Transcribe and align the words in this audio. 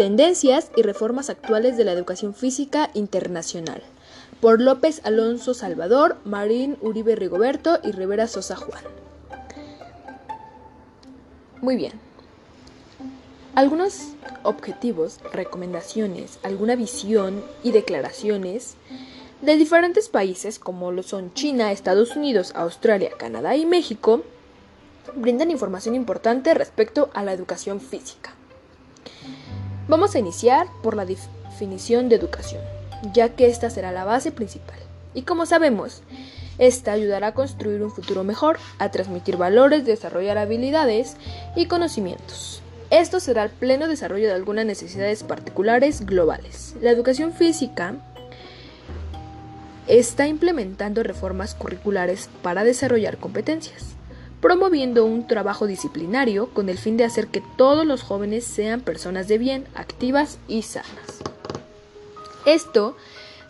Tendencias 0.00 0.70
y 0.76 0.80
reformas 0.80 1.28
actuales 1.28 1.76
de 1.76 1.84
la 1.84 1.92
educación 1.92 2.32
física 2.32 2.88
internacional. 2.94 3.82
Por 4.40 4.58
López 4.58 5.02
Alonso 5.04 5.52
Salvador, 5.52 6.16
Marín 6.24 6.78
Uribe 6.80 7.16
Rigoberto 7.16 7.78
y 7.84 7.92
Rivera 7.92 8.26
Sosa 8.26 8.56
Juan. 8.56 8.82
Muy 11.60 11.76
bien. 11.76 11.92
Algunos 13.54 14.12
objetivos, 14.42 15.20
recomendaciones, 15.34 16.38
alguna 16.42 16.76
visión 16.76 17.44
y 17.62 17.72
declaraciones 17.72 18.76
de 19.42 19.56
diferentes 19.56 20.08
países 20.08 20.58
como 20.58 20.92
lo 20.92 21.02
son 21.02 21.34
China, 21.34 21.72
Estados 21.72 22.16
Unidos, 22.16 22.52
Australia, 22.54 23.10
Canadá 23.18 23.54
y 23.54 23.66
México 23.66 24.22
brindan 25.14 25.50
información 25.50 25.94
importante 25.94 26.54
respecto 26.54 27.10
a 27.12 27.22
la 27.22 27.34
educación 27.34 27.82
física. 27.82 28.34
Vamos 29.90 30.14
a 30.14 30.20
iniciar 30.20 30.68
por 30.84 30.94
la 30.94 31.04
definición 31.04 32.08
de 32.08 32.14
educación, 32.14 32.62
ya 33.12 33.30
que 33.30 33.48
esta 33.48 33.70
será 33.70 33.90
la 33.90 34.04
base 34.04 34.30
principal. 34.30 34.78
Y 35.14 35.22
como 35.22 35.46
sabemos, 35.46 36.04
esta 36.58 36.92
ayudará 36.92 37.26
a 37.26 37.34
construir 37.34 37.82
un 37.82 37.90
futuro 37.90 38.22
mejor, 38.22 38.60
a 38.78 38.92
transmitir 38.92 39.36
valores, 39.36 39.84
desarrollar 39.84 40.38
habilidades 40.38 41.16
y 41.56 41.66
conocimientos. 41.66 42.62
Esto 42.90 43.18
será 43.18 43.42
el 43.42 43.50
pleno 43.50 43.88
desarrollo 43.88 44.28
de 44.28 44.34
algunas 44.34 44.64
necesidades 44.64 45.24
particulares 45.24 46.06
globales. 46.06 46.76
La 46.80 46.92
educación 46.92 47.32
física 47.32 47.96
está 49.88 50.28
implementando 50.28 51.02
reformas 51.02 51.56
curriculares 51.56 52.30
para 52.44 52.62
desarrollar 52.62 53.16
competencias 53.16 53.96
promoviendo 54.40 55.04
un 55.04 55.26
trabajo 55.26 55.66
disciplinario 55.66 56.48
con 56.50 56.68
el 56.68 56.78
fin 56.78 56.96
de 56.96 57.04
hacer 57.04 57.28
que 57.28 57.42
todos 57.56 57.86
los 57.86 58.02
jóvenes 58.02 58.44
sean 58.44 58.80
personas 58.80 59.28
de 59.28 59.38
bien, 59.38 59.66
activas 59.74 60.38
y 60.48 60.62
sanas. 60.62 61.20
Esto 62.46 62.96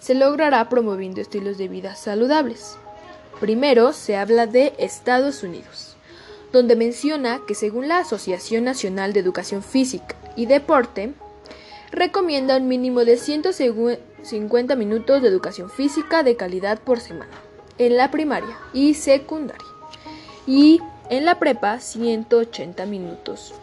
se 0.00 0.14
logrará 0.14 0.68
promoviendo 0.68 1.20
estilos 1.20 1.58
de 1.58 1.68
vida 1.68 1.94
saludables. 1.94 2.76
Primero 3.38 3.92
se 3.92 4.16
habla 4.16 4.46
de 4.46 4.74
Estados 4.78 5.42
Unidos, 5.42 5.96
donde 6.52 6.74
menciona 6.74 7.40
que 7.46 7.54
según 7.54 7.86
la 7.86 7.98
Asociación 7.98 8.64
Nacional 8.64 9.12
de 9.12 9.20
Educación 9.20 9.62
Física 9.62 10.16
y 10.36 10.46
Deporte, 10.46 11.12
recomienda 11.92 12.56
un 12.56 12.68
mínimo 12.68 13.04
de 13.04 13.16
150 13.16 14.74
minutos 14.76 15.22
de 15.22 15.28
educación 15.28 15.70
física 15.70 16.22
de 16.22 16.36
calidad 16.36 16.80
por 16.80 17.00
semana 17.00 17.30
en 17.78 17.96
la 17.96 18.10
primaria 18.10 18.56
y 18.72 18.94
secundaria 18.94 19.69
y 20.46 20.80
en 21.08 21.24
la 21.24 21.38
prepa 21.38 21.80
180 21.80 22.86
minutos. 22.86 23.54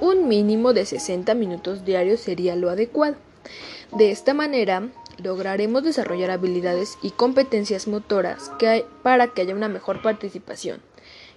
Un 0.00 0.28
mínimo 0.28 0.72
de 0.72 0.86
60 0.86 1.34
minutos 1.34 1.84
diarios 1.84 2.20
sería 2.20 2.56
lo 2.56 2.70
adecuado. 2.70 3.16
De 3.92 4.10
esta 4.10 4.34
manera, 4.34 4.88
lograremos 5.22 5.82
desarrollar 5.82 6.30
habilidades 6.30 6.96
y 7.02 7.10
competencias 7.10 7.86
motoras 7.86 8.50
para 9.02 9.28
que 9.28 9.42
haya 9.42 9.54
una 9.54 9.68
mejor 9.68 10.02
participación 10.02 10.80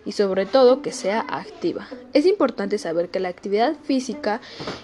y 0.05 0.13
sobre 0.13 0.45
todo 0.45 0.81
que 0.81 0.91
sea 0.91 1.25
activa. 1.27 1.87
Es 2.13 2.25
importante 2.25 2.77
saber 2.77 3.09
que 3.09 3.19
la 3.19 3.29
actividad 3.29 3.75
física 3.83 4.41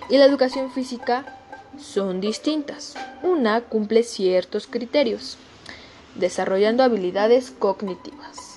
y 0.10 0.18
la 0.18 0.26
educación 0.26 0.72
física 0.72 1.38
son 1.78 2.22
distintas. 2.22 2.96
Una 3.24 3.62
cumple 3.62 4.04
ciertos 4.04 4.68
criterios, 4.68 5.38
desarrollando 6.16 6.84
habilidades 6.84 7.52
cognitivas. 7.52 8.49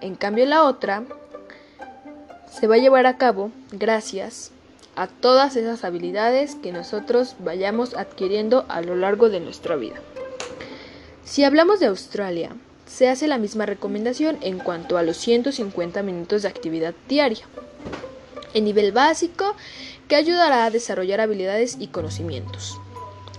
En 0.00 0.14
cambio 0.14 0.46
la 0.46 0.64
otra 0.64 1.04
se 2.50 2.66
va 2.66 2.76
a 2.76 2.78
llevar 2.78 3.06
a 3.06 3.18
cabo 3.18 3.50
gracias 3.72 4.50
a 4.94 5.06
todas 5.06 5.56
esas 5.56 5.84
habilidades 5.84 6.54
que 6.54 6.72
nosotros 6.72 7.36
vayamos 7.38 7.94
adquiriendo 7.94 8.64
a 8.68 8.80
lo 8.80 8.96
largo 8.96 9.28
de 9.28 9.40
nuestra 9.40 9.76
vida. 9.76 9.96
Si 11.24 11.44
hablamos 11.44 11.80
de 11.80 11.86
Australia, 11.86 12.50
se 12.86 13.08
hace 13.08 13.26
la 13.28 13.36
misma 13.36 13.66
recomendación 13.66 14.38
en 14.40 14.58
cuanto 14.58 14.96
a 14.96 15.02
los 15.02 15.16
150 15.18 16.02
minutos 16.02 16.42
de 16.42 16.48
actividad 16.48 16.94
diaria, 17.08 17.44
en 18.54 18.64
nivel 18.64 18.92
básico, 18.92 19.54
que 20.08 20.16
ayudará 20.16 20.64
a 20.64 20.70
desarrollar 20.70 21.20
habilidades 21.20 21.76
y 21.78 21.88
conocimientos. 21.88 22.78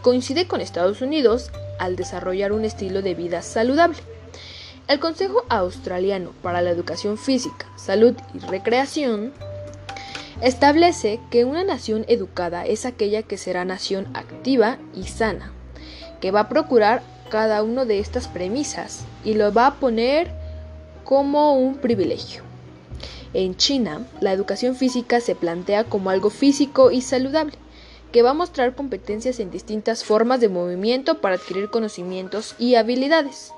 Coincide 0.01 0.47
con 0.47 0.61
Estados 0.61 1.01
Unidos 1.01 1.49
al 1.79 1.95
desarrollar 1.95 2.51
un 2.51 2.65
estilo 2.65 3.01
de 3.01 3.15
vida 3.15 3.41
saludable. 3.41 3.97
El 4.87 5.01
Consejo 5.01 5.43
Australiano 5.49 6.31
para 6.41 6.61
la 6.61 6.69
Educación 6.69 7.17
Física, 7.17 7.65
Salud 7.75 8.15
y 8.33 8.39
Recreación 8.39 9.33
establece 10.41 11.19
que 11.29 11.43
una 11.43 11.65
nación 11.65 12.05
educada 12.07 12.65
es 12.65 12.85
aquella 12.85 13.21
que 13.21 13.37
será 13.37 13.65
nación 13.65 14.07
activa 14.13 14.77
y 14.95 15.03
sana, 15.03 15.51
que 16.21 16.31
va 16.31 16.41
a 16.41 16.49
procurar 16.49 17.03
cada 17.29 17.63
una 17.63 17.83
de 17.83 17.99
estas 17.99 18.29
premisas 18.29 19.03
y 19.25 19.33
lo 19.33 19.51
va 19.51 19.67
a 19.67 19.75
poner 19.75 20.31
como 21.03 21.57
un 21.57 21.75
privilegio. 21.79 22.43
En 23.33 23.57
China, 23.57 24.07
la 24.21 24.31
educación 24.31 24.77
física 24.77 25.19
se 25.19 25.35
plantea 25.35 25.83
como 25.83 26.11
algo 26.11 26.29
físico 26.29 26.91
y 26.91 27.01
saludable, 27.01 27.57
que 28.13 28.21
va 28.21 28.29
a 28.29 28.33
mostrar 28.33 28.73
competencias 28.73 29.41
en 29.41 29.51
distintas 29.51 30.05
formas 30.05 30.39
de 30.39 30.47
movimiento 30.47 31.19
para 31.19 31.35
adquirir 31.35 31.69
conocimientos 31.69 32.55
y 32.57 32.75
habilidades. 32.75 33.51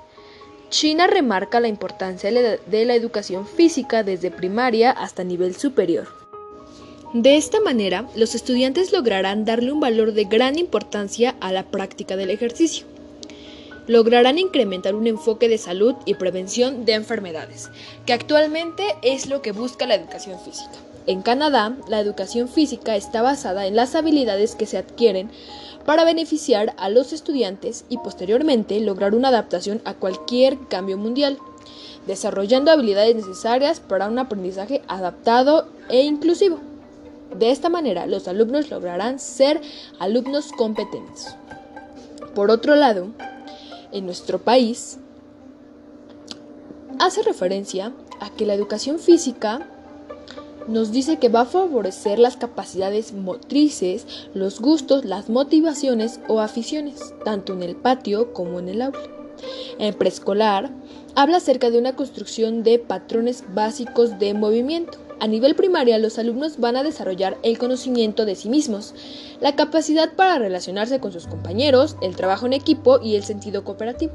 China 0.70 1.08
remarca 1.08 1.58
la 1.58 1.66
importancia 1.66 2.30
de 2.30 2.84
la 2.84 2.94
educación 2.94 3.44
física 3.44 4.04
desde 4.04 4.30
primaria 4.30 4.92
hasta 4.92 5.24
nivel 5.24 5.56
superior. 5.56 6.06
De 7.12 7.36
esta 7.36 7.58
manera, 7.60 8.06
los 8.14 8.36
estudiantes 8.36 8.92
lograrán 8.92 9.44
darle 9.44 9.72
un 9.72 9.80
valor 9.80 10.12
de 10.12 10.26
gran 10.26 10.60
importancia 10.60 11.34
a 11.40 11.50
la 11.50 11.64
práctica 11.64 12.14
del 12.16 12.30
ejercicio. 12.30 12.86
Lograrán 13.88 14.38
incrementar 14.38 14.94
un 14.94 15.08
enfoque 15.08 15.48
de 15.48 15.58
salud 15.58 15.96
y 16.06 16.14
prevención 16.14 16.84
de 16.84 16.94
enfermedades, 16.94 17.68
que 18.06 18.12
actualmente 18.12 18.84
es 19.02 19.26
lo 19.26 19.42
que 19.42 19.50
busca 19.50 19.88
la 19.88 19.96
educación 19.96 20.38
física. 20.38 20.89
En 21.10 21.22
Canadá, 21.22 21.76
la 21.88 21.98
educación 21.98 22.46
física 22.46 22.94
está 22.94 23.20
basada 23.20 23.66
en 23.66 23.74
las 23.74 23.96
habilidades 23.96 24.54
que 24.54 24.64
se 24.64 24.78
adquieren 24.78 25.28
para 25.84 26.04
beneficiar 26.04 26.72
a 26.78 26.88
los 26.88 27.12
estudiantes 27.12 27.84
y 27.88 27.98
posteriormente 27.98 28.78
lograr 28.78 29.16
una 29.16 29.26
adaptación 29.26 29.82
a 29.84 29.94
cualquier 29.94 30.56
cambio 30.68 30.96
mundial, 30.98 31.36
desarrollando 32.06 32.70
habilidades 32.70 33.16
necesarias 33.16 33.80
para 33.80 34.06
un 34.06 34.20
aprendizaje 34.20 34.82
adaptado 34.86 35.66
e 35.88 36.02
inclusivo. 36.02 36.60
De 37.36 37.50
esta 37.50 37.70
manera, 37.70 38.06
los 38.06 38.28
alumnos 38.28 38.70
lograrán 38.70 39.18
ser 39.18 39.60
alumnos 39.98 40.52
competentes. 40.52 41.34
Por 42.36 42.52
otro 42.52 42.76
lado, 42.76 43.08
en 43.90 44.06
nuestro 44.06 44.38
país, 44.38 44.98
hace 47.00 47.24
referencia 47.24 47.92
a 48.20 48.30
que 48.30 48.46
la 48.46 48.54
educación 48.54 49.00
física 49.00 49.66
nos 50.70 50.92
dice 50.92 51.18
que 51.18 51.28
va 51.28 51.40
a 51.40 51.46
favorecer 51.46 52.20
las 52.20 52.36
capacidades 52.36 53.12
motrices, 53.12 54.06
los 54.34 54.60
gustos, 54.60 55.04
las 55.04 55.28
motivaciones 55.28 56.20
o 56.28 56.40
aficiones, 56.40 57.12
tanto 57.24 57.52
en 57.52 57.64
el 57.64 57.74
patio 57.74 58.32
como 58.32 58.60
en 58.60 58.68
el 58.68 58.82
aula. 58.82 59.00
En 59.80 59.94
preescolar, 59.94 60.70
habla 61.16 61.38
acerca 61.38 61.70
de 61.70 61.78
una 61.78 61.96
construcción 61.96 62.62
de 62.62 62.78
patrones 62.78 63.42
básicos 63.52 64.20
de 64.20 64.32
movimiento. 64.32 64.98
A 65.18 65.26
nivel 65.26 65.56
primaria, 65.56 65.98
los 65.98 66.18
alumnos 66.20 66.58
van 66.58 66.76
a 66.76 66.84
desarrollar 66.84 67.36
el 67.42 67.58
conocimiento 67.58 68.24
de 68.24 68.36
sí 68.36 68.48
mismos, 68.48 68.94
la 69.40 69.56
capacidad 69.56 70.14
para 70.14 70.38
relacionarse 70.38 71.00
con 71.00 71.10
sus 71.10 71.26
compañeros, 71.26 71.96
el 72.00 72.14
trabajo 72.14 72.46
en 72.46 72.52
equipo 72.52 73.00
y 73.02 73.16
el 73.16 73.24
sentido 73.24 73.64
cooperativo. 73.64 74.12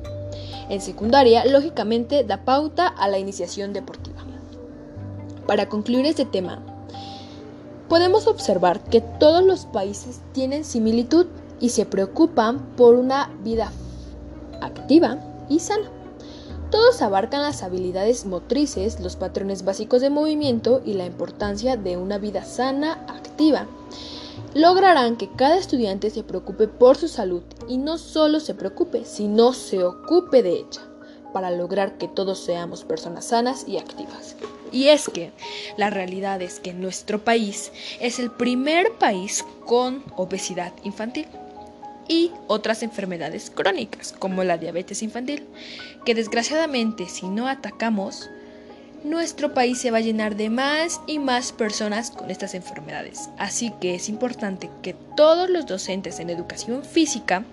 En 0.69 0.79
secundaria, 0.79 1.45
lógicamente, 1.45 2.23
da 2.23 2.45
pauta 2.45 2.87
a 2.87 3.09
la 3.09 3.19
iniciación 3.19 3.73
deportiva. 3.73 4.14
Para 5.47 5.69
concluir 5.69 6.05
este 6.05 6.25
tema, 6.25 6.61
podemos 7.87 8.27
observar 8.27 8.83
que 8.83 9.01
todos 9.01 9.43
los 9.43 9.65
países 9.65 10.21
tienen 10.33 10.65
similitud 10.65 11.27
y 11.59 11.69
se 11.69 11.85
preocupan 11.85 12.59
por 12.75 12.95
una 12.95 13.31
vida 13.43 13.71
activa 14.61 15.19
y 15.49 15.59
sana. 15.59 15.89
Todos 16.71 17.01
abarcan 17.01 17.43
las 17.43 17.61
habilidades 17.63 18.25
motrices, 18.25 18.99
los 18.99 19.15
patrones 19.15 19.63
básicos 19.63 20.01
de 20.01 20.09
movimiento 20.09 20.81
y 20.83 20.93
la 20.93 21.05
importancia 21.05 21.77
de 21.77 21.95
una 21.95 22.17
vida 22.17 22.43
sana, 22.43 23.05
activa. 23.07 23.67
Lograrán 24.55 25.15
que 25.15 25.31
cada 25.31 25.57
estudiante 25.57 26.09
se 26.09 26.23
preocupe 26.23 26.67
por 26.67 26.97
su 26.97 27.07
salud 27.07 27.43
y 27.69 27.77
no 27.77 27.97
solo 27.97 28.39
se 28.39 28.55
preocupe, 28.55 29.05
sino 29.05 29.53
se 29.53 29.83
ocupe 29.83 30.41
de 30.41 30.53
ella, 30.53 30.81
para 31.35 31.51
lograr 31.51 31.97
que 31.97 32.07
todos 32.07 32.39
seamos 32.45 32.85
personas 32.85 33.25
sanas 33.25 33.65
y 33.67 33.77
activas. 33.77 34.37
Y 34.71 34.87
es 34.87 35.09
que 35.09 35.33
la 35.75 35.89
realidad 35.89 36.41
es 36.41 36.61
que 36.61 36.71
nuestro 36.71 37.25
país 37.25 37.73
es 37.99 38.19
el 38.19 38.31
primer 38.31 38.93
país 38.93 39.43
con 39.65 40.01
obesidad 40.15 40.71
infantil 40.85 41.27
y 42.07 42.31
otras 42.47 42.83
enfermedades 42.83 43.51
crónicas 43.53 44.15
como 44.17 44.45
la 44.45 44.57
diabetes 44.57 45.03
infantil, 45.03 45.45
que 46.05 46.15
desgraciadamente 46.15 47.09
si 47.09 47.27
no 47.27 47.49
atacamos 47.49 48.29
nuestro 49.03 49.53
país 49.53 49.77
se 49.77 49.91
va 49.91 49.97
a 49.97 50.01
llenar 50.01 50.37
de 50.37 50.49
más 50.49 51.01
y 51.05 51.19
más 51.19 51.51
personas 51.51 52.11
con 52.11 52.31
estas 52.31 52.53
enfermedades. 52.53 53.29
Así 53.37 53.73
que 53.81 53.95
es 53.95 54.07
importante 54.07 54.69
que 54.81 54.95
todos 55.17 55.49
los 55.49 55.65
docentes 55.65 56.21
en 56.21 56.29
educación 56.29 56.85
física 56.85 57.43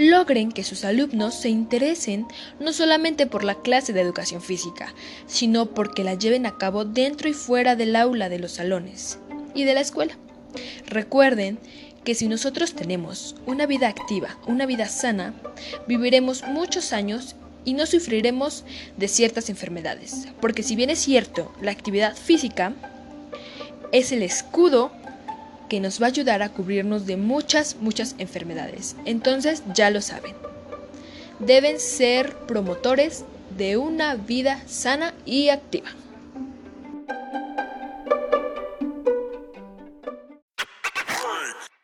logren 0.00 0.50
que 0.50 0.64
sus 0.64 0.86
alumnos 0.86 1.34
se 1.34 1.50
interesen 1.50 2.26
no 2.58 2.72
solamente 2.72 3.26
por 3.26 3.44
la 3.44 3.56
clase 3.56 3.92
de 3.92 4.00
educación 4.00 4.40
física, 4.40 4.94
sino 5.26 5.66
porque 5.66 6.04
la 6.04 6.14
lleven 6.14 6.46
a 6.46 6.56
cabo 6.56 6.86
dentro 6.86 7.28
y 7.28 7.34
fuera 7.34 7.76
del 7.76 7.94
aula 7.94 8.30
de 8.30 8.38
los 8.38 8.52
salones 8.52 9.18
y 9.54 9.64
de 9.64 9.74
la 9.74 9.82
escuela. 9.82 10.16
Recuerden 10.86 11.58
que 12.02 12.14
si 12.14 12.28
nosotros 12.28 12.72
tenemos 12.72 13.36
una 13.44 13.66
vida 13.66 13.88
activa, 13.88 14.38
una 14.46 14.64
vida 14.64 14.88
sana, 14.88 15.34
viviremos 15.86 16.44
muchos 16.44 16.94
años 16.94 17.36
y 17.66 17.74
no 17.74 17.84
sufriremos 17.84 18.64
de 18.96 19.06
ciertas 19.06 19.50
enfermedades. 19.50 20.28
Porque 20.40 20.62
si 20.62 20.76
bien 20.76 20.88
es 20.88 21.00
cierto, 21.00 21.52
la 21.60 21.72
actividad 21.72 22.16
física 22.16 22.72
es 23.92 24.12
el 24.12 24.22
escudo 24.22 24.92
que 25.70 25.80
nos 25.80 26.02
va 26.02 26.06
a 26.06 26.08
ayudar 26.10 26.42
a 26.42 26.50
cubrirnos 26.50 27.06
de 27.06 27.16
muchas, 27.16 27.76
muchas 27.80 28.16
enfermedades. 28.18 28.96
Entonces 29.06 29.62
ya 29.72 29.88
lo 29.88 30.02
saben. 30.02 30.34
Deben 31.38 31.80
ser 31.80 32.36
promotores 32.46 33.24
de 33.56 33.78
una 33.78 34.16
vida 34.16 34.62
sana 34.66 35.14
y 35.24 35.48
activa. 35.48 35.88